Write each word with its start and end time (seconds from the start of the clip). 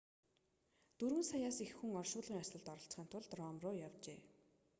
дөрвөн 0.97 1.25
саяас 1.31 1.57
их 1.65 1.71
хүн 1.77 1.91
оршуулгын 2.01 2.41
ёслолд 2.43 2.67
оролцохын 2.73 3.07
тулд 3.11 3.31
ром 3.39 3.55
руу 3.63 3.75
явжээ 3.87 4.19